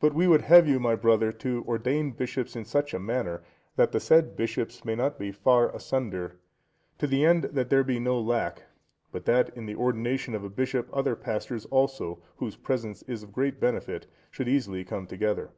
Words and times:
But 0.00 0.12
we 0.12 0.26
would 0.26 0.40
have 0.42 0.66
you, 0.66 0.80
my 0.80 0.96
brother, 0.96 1.30
to 1.30 1.64
ordain 1.68 2.10
bishops 2.10 2.56
in 2.56 2.64
such 2.64 2.92
a 2.92 2.98
manner, 2.98 3.44
that 3.76 3.92
the 3.92 4.00
said 4.00 4.34
bishops 4.34 4.84
may 4.84 4.96
not 4.96 5.20
be 5.20 5.30
far 5.30 5.72
asunder, 5.72 6.40
to 6.98 7.06
the 7.06 7.24
end 7.24 7.44
that 7.52 7.70
there 7.70 7.84
be 7.84 8.00
no 8.00 8.18
lack, 8.20 8.64
but 9.12 9.24
that 9.26 9.50
at 9.56 9.66
the 9.66 9.76
ordination 9.76 10.34
of 10.34 10.42
a 10.42 10.50
bishop 10.50 10.88
other 10.92 11.14
pastors 11.14 11.64
also, 11.66 12.20
whose 12.38 12.56
presence 12.56 13.02
is 13.04 13.22
of 13.22 13.30
great 13.30 13.60
benefit, 13.60 14.08
should 14.32 14.48
easily 14.48 14.84
come 14.84 15.06
together. 15.06 15.52